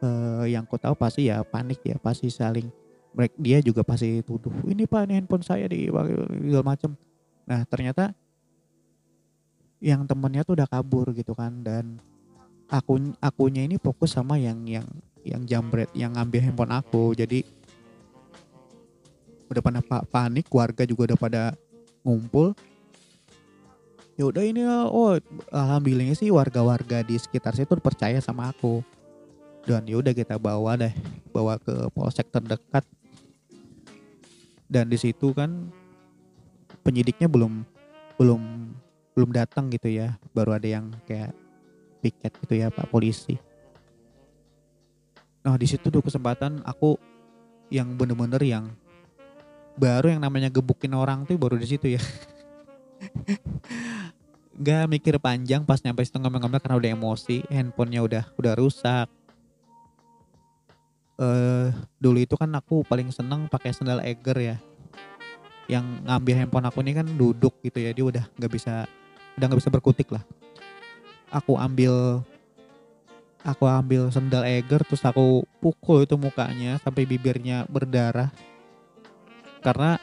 uh, 0.00 0.48
yang 0.48 0.64
ku 0.64 0.80
tahu 0.80 0.96
pasti 0.96 1.28
ya 1.28 1.44
panik 1.44 1.84
ya 1.84 2.00
pasti 2.00 2.32
saling 2.32 2.66
mereka 3.12 3.34
dia 3.36 3.58
juga 3.58 3.82
pasti 3.82 4.22
tuduh 4.22 4.54
ini 4.70 4.86
pak 4.86 5.02
ini 5.10 5.18
handphone 5.18 5.42
saya 5.42 5.66
di 5.66 5.90
segala 5.90 6.62
macam 6.62 6.94
nah 7.42 7.66
ternyata 7.66 8.14
yang 9.82 10.06
temennya 10.06 10.46
tuh 10.46 10.54
udah 10.54 10.68
kabur 10.70 11.10
gitu 11.10 11.34
kan 11.34 11.50
dan 11.66 11.98
aku 12.70 13.16
akunya 13.18 13.66
ini 13.66 13.76
fokus 13.82 14.14
sama 14.14 14.38
yang 14.38 14.62
yang 14.64 14.86
yang 15.26 15.42
jambret 15.44 15.90
yang 15.92 16.16
ngambil 16.16 16.40
handphone 16.40 16.72
aku. 16.72 17.12
Jadi 17.12 17.44
udah 19.50 19.62
pada 19.62 19.80
panik 20.06 20.46
warga 20.54 20.86
juga 20.86 21.10
udah 21.10 21.18
pada 21.18 21.42
ngumpul. 22.06 22.54
Ya 24.14 24.28
udah 24.28 24.44
ini 24.46 24.62
oh 24.64 25.18
alhamdulillahnya 25.50 26.14
sih 26.14 26.30
warga-warga 26.30 27.02
di 27.02 27.18
sekitar 27.18 27.58
situ 27.58 27.74
percaya 27.82 28.22
sama 28.22 28.54
aku. 28.54 28.84
Dan 29.66 29.84
yaudah 29.90 30.14
kita 30.14 30.38
bawa 30.38 30.78
deh 30.78 30.94
bawa 31.34 31.58
ke 31.58 31.90
polsek 31.92 32.30
terdekat. 32.30 32.86
Dan 34.70 34.86
di 34.86 34.96
situ 34.96 35.34
kan 35.34 35.68
penyidiknya 36.86 37.26
belum 37.26 37.66
belum 38.16 38.42
belum 39.18 39.30
datang 39.34 39.66
gitu 39.74 39.90
ya. 39.90 40.14
Baru 40.30 40.54
ada 40.54 40.68
yang 40.68 40.94
kayak 41.10 41.34
piket 42.00 42.32
gitu 42.46 42.54
ya 42.54 42.70
pak 42.70 42.88
polisi. 42.88 43.36
Nah 45.40 45.56
di 45.56 45.66
situ 45.66 45.88
tuh 45.88 46.04
kesempatan 46.04 46.60
aku 46.62 47.00
yang 47.72 47.96
bener-bener 47.96 48.40
yang 48.44 48.68
baru 49.80 50.12
yang 50.12 50.20
namanya 50.20 50.52
gebukin 50.52 50.92
orang 50.92 51.24
tuh 51.24 51.40
baru 51.40 51.56
di 51.56 51.64
situ 51.64 51.96
ya. 51.96 52.02
Gak 54.60 54.92
mikir 54.92 55.16
panjang 55.16 55.64
pas 55.64 55.80
nyampe 55.80 56.04
situ 56.04 56.20
ngomel-ngomel 56.20 56.60
karena 56.60 56.76
udah 56.76 56.90
emosi 56.92 57.48
handphonenya 57.48 58.00
udah 58.04 58.24
udah 58.36 58.52
rusak. 58.60 59.08
Uh, 61.16 61.72
dulu 61.96 62.20
itu 62.20 62.36
kan 62.36 62.48
aku 62.52 62.84
paling 62.84 63.08
seneng 63.08 63.48
pakai 63.48 63.72
sandal 63.72 64.04
Eger 64.04 64.36
ya. 64.36 64.56
Yang 65.64 65.84
ngambil 66.04 66.34
handphone 66.44 66.68
aku 66.68 66.84
ini 66.84 66.92
kan 66.92 67.08
duduk 67.08 67.56
gitu 67.64 67.80
ya 67.80 67.96
dia 67.96 68.04
udah 68.04 68.24
nggak 68.36 68.52
bisa 68.52 68.84
udah 69.40 69.46
nggak 69.48 69.60
bisa 69.64 69.72
berkutik 69.72 70.12
lah. 70.12 70.20
Aku 71.32 71.56
ambil 71.56 72.20
aku 73.40 73.64
ambil 73.64 74.12
sendal 74.12 74.44
Eger 74.44 74.84
terus 74.84 75.00
aku 75.00 75.48
pukul 75.64 76.04
itu 76.04 76.20
mukanya 76.20 76.76
sampai 76.84 77.08
bibirnya 77.08 77.64
berdarah 77.64 78.28
karena 79.60 80.00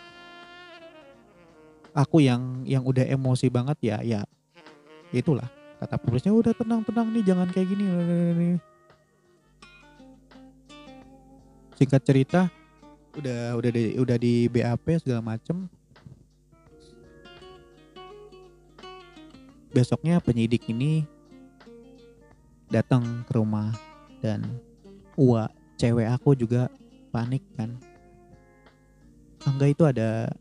aku 1.97 2.21
yang 2.21 2.61
yang 2.63 2.85
udah 2.85 3.05
emosi 3.09 3.49
banget 3.49 3.77
ya 3.81 3.97
ya 4.05 4.21
itulah. 5.09 5.49
Kata 5.77 5.97
polisnya 5.97 6.33
udah 6.33 6.53
tenang 6.57 6.81
tenang 6.81 7.09
nih 7.13 7.23
jangan 7.25 7.49
kayak 7.53 7.69
gini. 7.69 7.85
Singkat 11.77 12.01
cerita 12.01 12.41
udah 13.17 13.57
udah 13.57 13.71
di 13.73 13.83
udah 13.97 14.17
di 14.17 14.49
BAP 14.49 15.01
segala 15.01 15.21
macem. 15.21 15.69
Besoknya 19.73 20.17
penyidik 20.17 20.65
ini 20.73 21.05
datang 22.73 23.21
ke 23.29 23.37
rumah 23.37 23.77
dan 24.25 24.41
uak 25.13 25.53
cewek 25.77 26.09
aku 26.09 26.33
juga 26.33 26.73
panik 27.13 27.45
kan 27.53 27.77
Angga 29.45 29.67
itu 29.69 29.83
ada 29.85 30.31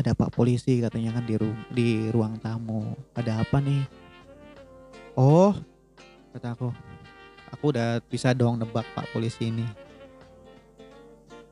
ada 0.00 0.16
pak 0.16 0.32
polisi 0.32 0.80
katanya 0.80 1.20
kan 1.20 1.24
di 1.28 1.34
ru 1.36 1.52
di 1.68 2.08
ruang 2.08 2.40
tamu. 2.40 2.96
Ada 3.12 3.44
apa 3.44 3.60
nih? 3.60 3.84
Oh 5.12 5.52
kata 6.32 6.56
aku 6.56 6.72
aku 7.52 7.64
udah 7.74 8.00
bisa 8.08 8.32
dong 8.32 8.56
nebak 8.56 8.86
pak 8.96 9.04
polisi 9.12 9.52
ini. 9.52 9.66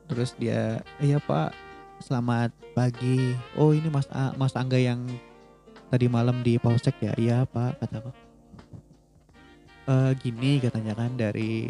Terus 0.09 0.33
dia 0.41 0.81
iya 0.97 1.21
pak 1.21 1.53
selamat 2.01 2.49
pagi. 2.73 3.37
Oh 3.53 3.75
ini 3.75 3.91
mas 3.91 4.09
A, 4.09 4.33
mas 4.33 4.57
Angga 4.57 4.81
yang 4.81 5.05
tadi 5.93 6.09
malam 6.09 6.41
di 6.41 6.57
polsek 6.57 6.97
ya? 7.03 7.13
Iya 7.19 7.45
pak 7.45 7.77
kata 7.83 8.01
aku. 8.01 8.11
E, 9.89 9.93
gini 10.17 10.57
katanya 10.57 10.97
kan 10.97 11.13
dari 11.13 11.69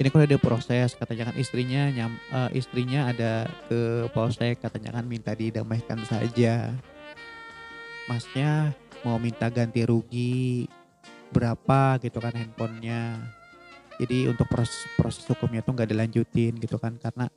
ini 0.00 0.08
kan 0.08 0.24
ada 0.24 0.40
proses 0.40 0.96
katanya 0.96 1.28
kan 1.28 1.36
istrinya 1.36 1.92
nyam, 1.92 2.16
uh, 2.32 2.48
istrinya 2.56 3.12
ada 3.12 3.44
ke 3.68 4.08
polsek 4.16 4.64
katanya 4.64 4.96
kan 4.96 5.04
minta 5.04 5.36
didamaikan 5.36 6.00
saja. 6.08 6.72
Masnya 8.08 8.72
mau 9.04 9.20
minta 9.20 9.52
ganti 9.52 9.84
rugi 9.84 10.64
berapa 11.36 12.00
gitu 12.00 12.16
kan 12.16 12.32
handphonenya. 12.32 13.20
Jadi 14.00 14.32
untuk 14.32 14.48
proses 14.48 14.88
proses 14.96 15.20
hukumnya 15.28 15.60
tuh 15.60 15.76
nggak 15.76 15.92
dilanjutin 15.92 16.56
gitu 16.56 16.80
kan 16.80 16.96
karena 16.96 17.28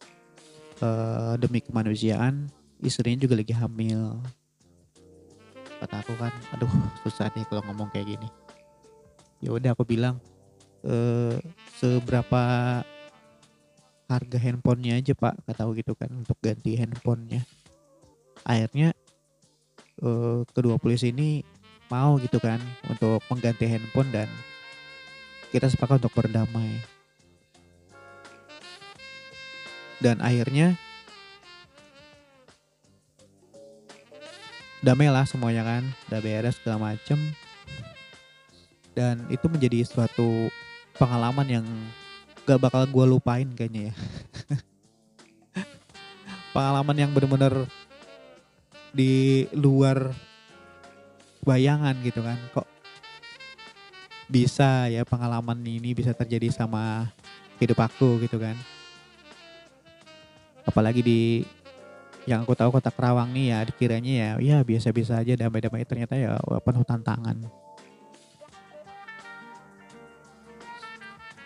uh, 0.79 1.35
demi 1.35 1.59
kemanusiaan 1.59 2.47
istrinya 2.79 3.27
juga 3.27 3.43
lagi 3.43 3.51
hamil. 3.51 4.23
Kata 5.83 5.99
aku 5.99 6.15
kan 6.15 6.31
aduh 6.55 6.71
susah 7.03 7.27
nih 7.35 7.43
kalau 7.51 7.59
ngomong 7.67 7.91
kayak 7.91 8.15
gini. 8.15 8.31
Ya 9.43 9.51
udah 9.51 9.75
aku 9.75 9.83
bilang 9.83 10.23
uh, 10.87 11.35
seberapa 11.79 12.43
harga 14.07 14.37
handphonenya 14.37 14.99
aja 14.99 15.13
pak 15.17 15.35
kata 15.47 15.65
aku 15.65 15.81
gitu 15.81 15.93
kan 15.97 16.11
untuk 16.11 16.37
ganti 16.43 16.77
handphonenya 16.77 17.41
akhirnya 18.45 18.93
uh, 20.03 20.43
kedua 20.51 20.77
polisi 20.77 21.09
ini 21.09 21.41
mau 21.93 22.17
gitu 22.17 22.41
kan 22.41 22.57
untuk 22.89 23.21
mengganti 23.29 23.69
handphone 23.69 24.09
dan 24.09 24.25
kita 25.53 25.69
sepakat 25.69 26.01
untuk 26.01 26.17
berdamai. 26.17 26.81
Dan 30.01 30.17
akhirnya 30.17 30.73
damai 34.81 35.13
lah 35.13 35.29
semuanya 35.29 35.61
kan, 35.61 35.83
udah 36.09 36.19
beres 36.25 36.57
segala 36.57 36.91
macem. 36.91 37.21
Dan 38.97 39.21
itu 39.29 39.45
menjadi 39.45 39.85
suatu 39.85 40.49
pengalaman 40.97 41.47
yang 41.47 41.65
gak 42.43 42.59
bakal 42.59 42.83
gue 42.85 43.05
lupain 43.07 43.47
kayaknya 43.55 43.89
ya. 43.89 43.93
pengalaman 46.55 46.97
yang 46.97 47.11
bener-bener 47.11 47.65
di 48.93 49.45
luar 49.57 50.13
bayangan 51.41 51.97
gitu 52.05 52.21
kan. 52.21 52.37
Kok 52.53 52.67
bisa 54.33 54.89
ya 54.89 55.05
pengalaman 55.05 55.61
ini 55.61 55.93
bisa 55.93 56.15
terjadi 56.15 56.49
sama 56.49 57.11
hidup 57.61 57.77
aku 57.85 58.17
gitu 58.25 58.41
kan 58.41 58.57
apalagi 60.63 61.03
di 61.03 61.21
yang 62.23 62.47
aku 62.47 62.55
tahu 62.55 62.79
kota 62.79 62.87
Kerawang 62.87 63.35
nih 63.35 63.51
ya 63.51 63.59
dikiranya 63.67 64.13
ya 64.15 64.29
ya 64.39 64.57
biasa-biasa 64.63 65.19
aja 65.19 65.35
damai-damai 65.35 65.83
ternyata 65.83 66.15
ya 66.15 66.39
penuh 66.63 66.81
tantangan 66.87 67.45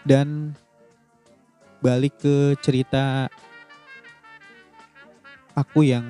dan 0.07 0.55
balik 1.83 2.15
ke 2.17 2.55
cerita 2.63 3.27
aku 5.51 5.83
yang 5.83 6.07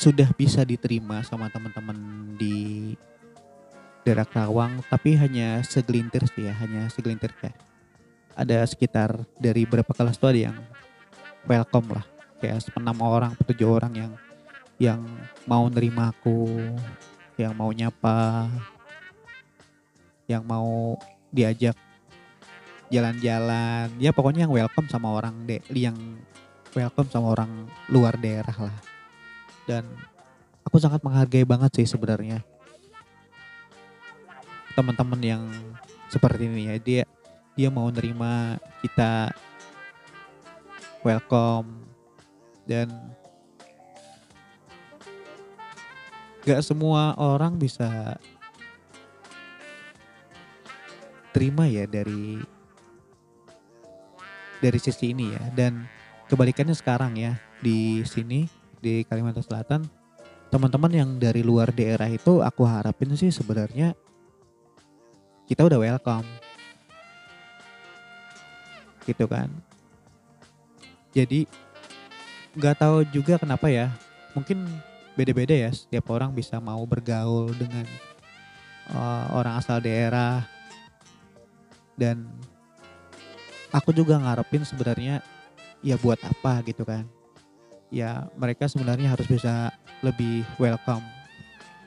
sudah 0.00 0.32
bisa 0.32 0.64
diterima 0.64 1.20
sama 1.22 1.52
teman-teman 1.52 1.98
di 2.40 2.96
daerah 4.02 4.24
Karawang 4.24 4.80
tapi 4.88 5.12
hanya 5.20 5.60
segelintir 5.60 6.24
sih 6.32 6.48
ya 6.48 6.54
hanya 6.56 6.88
segelintir 6.88 7.36
kayak 7.36 7.58
ada 8.38 8.62
sekitar 8.64 9.12
dari 9.34 9.66
berapa 9.66 9.90
kelas 9.90 10.14
tuh 10.14 10.30
ada 10.30 10.54
yang 10.54 10.58
welcome 11.44 11.90
lah. 11.90 12.06
Kayak 12.38 12.70
enam 12.78 12.98
orang 13.02 13.34
tujuh 13.42 13.66
orang 13.66 13.92
yang 13.98 14.12
yang 14.78 15.02
mau 15.42 15.66
nerima 15.66 16.14
aku 16.14 16.62
yang 17.34 17.50
mau 17.58 17.74
nyapa 17.74 18.46
yang 20.28 20.44
mau 20.44 21.00
diajak 21.32 21.74
jalan-jalan. 22.92 23.88
Ya 23.96 24.12
pokoknya 24.12 24.44
yang 24.46 24.52
welcome 24.52 24.86
sama 24.92 25.16
orang 25.16 25.48
de 25.48 25.64
yang 25.72 25.96
welcome 26.76 27.08
sama 27.08 27.32
orang 27.32 27.66
luar 27.88 28.14
daerah 28.20 28.68
lah. 28.68 28.76
Dan 29.64 29.88
aku 30.62 30.76
sangat 30.76 31.00
menghargai 31.00 31.48
banget 31.48 31.80
sih 31.80 31.88
sebenarnya 31.88 32.44
teman-teman 34.76 35.18
yang 35.18 35.42
seperti 36.06 36.46
ini 36.46 36.70
ya. 36.70 36.74
Dia 36.78 37.02
dia 37.58 37.68
mau 37.72 37.88
nerima 37.88 38.60
kita 38.84 39.32
welcome. 41.02 41.88
Dan 42.68 42.92
gak 46.44 46.60
semua 46.60 47.16
orang 47.16 47.56
bisa 47.56 48.20
terima 51.38 51.70
ya 51.70 51.86
dari 51.86 52.42
dari 54.58 54.78
sisi 54.82 55.14
ini 55.14 55.30
ya. 55.30 55.42
Dan 55.54 55.86
kebalikannya 56.26 56.74
sekarang 56.74 57.14
ya 57.14 57.38
di 57.62 58.02
sini 58.02 58.50
di 58.82 59.06
Kalimantan 59.06 59.46
Selatan 59.46 59.86
teman-teman 60.50 60.90
yang 60.90 61.10
dari 61.14 61.46
luar 61.46 61.70
daerah 61.70 62.10
itu 62.10 62.42
aku 62.42 62.66
harapin 62.66 63.14
sih 63.14 63.30
sebenarnya 63.30 63.94
kita 65.46 65.62
udah 65.62 65.78
welcome. 65.78 66.26
Gitu 69.06 69.22
kan. 69.30 69.46
Jadi 71.14 71.46
nggak 72.58 72.82
tahu 72.82 73.06
juga 73.14 73.38
kenapa 73.38 73.70
ya 73.70 73.94
mungkin 74.34 74.66
beda-beda 75.14 75.54
ya 75.54 75.70
setiap 75.70 76.10
orang 76.10 76.34
bisa 76.34 76.58
mau 76.58 76.82
bergaul 76.82 77.54
dengan 77.54 77.86
uh, 78.90 79.38
orang 79.38 79.62
asal 79.62 79.78
daerah 79.78 80.57
dan 81.98 82.30
aku 83.74 83.90
juga 83.90 84.16
ngarepin 84.22 84.62
sebenarnya 84.62 85.20
ya 85.82 85.98
buat 85.98 86.22
apa 86.22 86.62
gitu 86.64 86.86
kan. 86.86 87.04
Ya 87.90 88.30
mereka 88.38 88.70
sebenarnya 88.70 89.10
harus 89.12 89.26
bisa 89.26 89.74
lebih 90.00 90.46
welcome. 90.62 91.02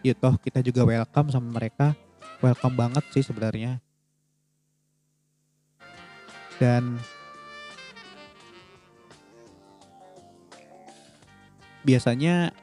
Ya 0.03 0.11
toh 0.11 0.35
kita 0.35 0.59
juga 0.59 0.83
welcome 0.83 1.31
sama 1.31 1.47
mereka. 1.47 1.95
Welcome 2.43 2.75
banget 2.75 3.05
sih 3.15 3.23
sebenarnya. 3.23 3.79
Dan 6.59 6.99
biasanya 11.81 12.53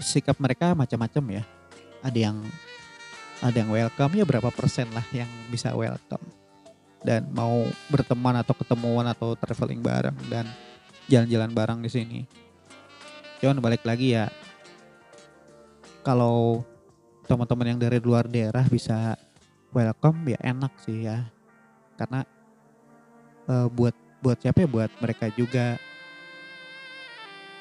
sikap 0.00 0.36
mereka 0.40 0.72
macam-macam 0.76 1.40
ya. 1.40 1.44
Ada 2.04 2.18
yang 2.30 2.36
ada 3.44 3.56
yang 3.56 3.68
welcome 3.68 4.12
ya 4.16 4.24
berapa 4.24 4.48
persen 4.48 4.88
lah 4.96 5.04
yang 5.12 5.28
bisa 5.52 5.72
welcome 5.76 6.24
dan 7.04 7.28
mau 7.30 7.68
berteman 7.92 8.40
atau 8.40 8.56
ketemuan 8.56 9.06
atau 9.06 9.36
traveling 9.36 9.78
bareng 9.78 10.16
dan 10.26 10.48
jalan-jalan 11.06 11.50
bareng 11.54 11.78
di 11.84 11.90
sini. 11.92 12.20
Cuman 13.38 13.62
balik 13.62 13.86
lagi 13.86 14.16
ya 14.16 14.26
kalau 16.02 16.66
teman-teman 17.30 17.76
yang 17.76 17.80
dari 17.82 17.98
luar 18.02 18.26
daerah 18.26 18.66
bisa 18.66 19.14
welcome 19.70 20.26
ya 20.26 20.38
enak 20.42 20.72
sih 20.82 21.06
ya. 21.06 21.30
Karena 21.94 22.26
uh, 23.46 23.68
buat 23.70 23.94
buat 24.18 24.42
siapa 24.42 24.66
ya 24.66 24.68
buat 24.68 24.90
mereka 24.98 25.30
juga 25.30 25.78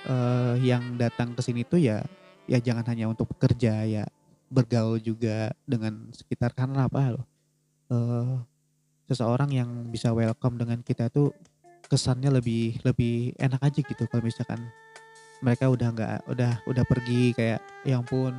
uh, 0.10 0.58
yang 0.58 0.98
datang 0.98 1.38
ke 1.38 1.42
sini 1.46 1.62
tuh 1.62 1.78
ya 1.78 2.02
ya 2.50 2.58
jangan 2.58 2.86
hanya 2.90 3.10
untuk 3.10 3.30
bekerja 3.36 3.86
ya 3.86 4.06
bergaul 4.50 5.02
juga 5.02 5.52
dengan 5.66 6.10
sekitar 6.14 6.54
karena 6.54 6.86
apa 6.86 7.18
loh 7.18 7.26
uh, 7.90 8.42
seseorang 9.10 9.54
yang 9.54 9.70
bisa 9.90 10.14
welcome 10.14 10.58
dengan 10.58 10.82
kita 10.82 11.10
tuh 11.10 11.34
kesannya 11.86 12.34
lebih 12.34 12.82
lebih 12.82 13.38
enak 13.38 13.62
aja 13.62 13.80
gitu 13.86 14.04
kalau 14.10 14.26
misalkan 14.26 14.62
mereka 15.42 15.70
udah 15.70 15.90
nggak 15.94 16.18
udah 16.32 16.54
udah 16.66 16.84
pergi 16.88 17.36
kayak 17.38 17.62
yang 17.86 18.02
pun 18.02 18.34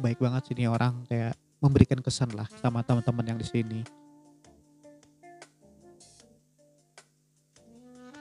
baik 0.00 0.16
banget 0.20 0.52
sini 0.52 0.68
orang 0.68 1.04
kayak 1.04 1.36
memberikan 1.60 2.00
kesan 2.00 2.32
lah 2.32 2.48
sama 2.60 2.80
teman-teman 2.84 3.36
yang 3.36 3.38
di 3.40 3.48
sini 3.48 3.80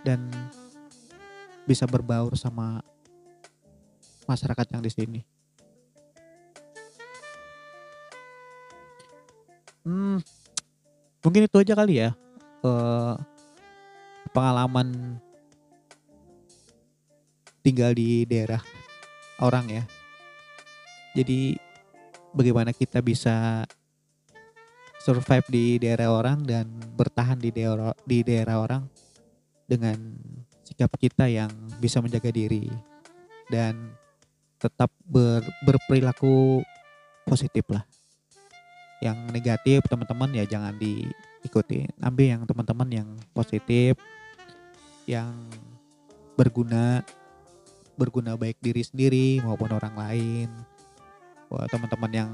dan 0.06 0.30
bisa 1.66 1.90
berbaur 1.90 2.38
sama 2.38 2.86
masyarakat 4.30 4.78
yang 4.78 4.82
di 4.86 4.92
sini. 4.94 5.22
Hmm, 9.86 10.18
mungkin 11.22 11.46
itu 11.46 11.58
aja 11.62 11.78
kali 11.78 12.02
ya 12.02 12.18
uh, 12.66 13.14
pengalaman 14.34 15.22
tinggal 17.62 17.94
di 17.94 18.26
daerah 18.26 18.66
orang 19.38 19.66
ya. 19.70 19.84
Jadi 21.14 21.54
bagaimana 22.34 22.74
kita 22.74 22.98
bisa 23.06 23.64
survive 25.06 25.46
di 25.54 25.66
daerah 25.78 26.10
orang 26.10 26.42
dan 26.42 26.66
bertahan 26.98 27.38
di 27.38 27.54
daerah 27.54 27.94
di 28.10 28.26
daerah 28.26 28.58
orang 28.58 28.84
dengan 29.70 29.98
sikap 30.66 30.90
kita 30.98 31.30
yang 31.30 31.54
bisa 31.78 32.02
menjaga 32.02 32.34
diri 32.34 32.74
dan 33.54 33.94
tetap 34.58 34.90
ber, 35.06 35.46
berperilaku 35.62 36.66
positif 37.30 37.70
lah 37.70 37.86
yang 39.04 39.18
negatif 39.32 39.84
teman-teman 39.88 40.32
ya 40.36 40.44
jangan 40.48 40.76
diikuti. 40.80 41.88
Ambil 42.00 42.38
yang 42.38 42.44
teman-teman 42.48 42.90
yang 42.92 43.10
positif 43.36 44.00
yang 45.06 45.34
berguna 46.36 47.06
berguna 47.96 48.36
baik 48.36 48.60
diri 48.60 48.84
sendiri 48.84 49.28
maupun 49.44 49.72
orang 49.72 49.96
lain. 49.96 50.50
Wah, 51.48 51.68
teman-teman 51.70 52.12
yang 52.12 52.32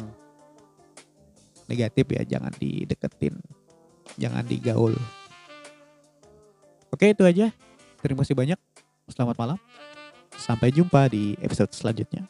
negatif 1.68 2.08
ya 2.10 2.24
jangan 2.26 2.52
dideketin 2.58 3.38
jangan 4.20 4.44
digaul. 4.44 4.96
Oke 6.92 7.16
itu 7.16 7.24
aja. 7.24 7.54
Terima 8.04 8.26
kasih 8.26 8.36
banyak. 8.36 8.60
Selamat 9.08 9.38
malam. 9.40 9.58
Sampai 10.36 10.74
jumpa 10.74 11.08
di 11.08 11.38
episode 11.40 11.72
selanjutnya. 11.72 12.26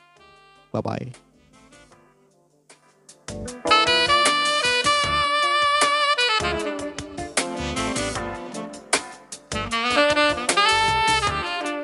Bye 0.70 0.84
bye 0.84 1.31